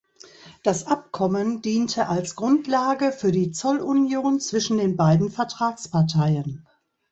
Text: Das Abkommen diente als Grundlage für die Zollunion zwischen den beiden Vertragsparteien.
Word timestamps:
Das 0.63 0.87
Abkommen 0.87 1.61
diente 1.61 2.07
als 2.09 2.35
Grundlage 2.35 3.11
für 3.11 3.31
die 3.31 3.51
Zollunion 3.51 4.39
zwischen 4.39 4.79
den 4.79 4.95
beiden 4.97 5.29
Vertragsparteien. 5.29 6.67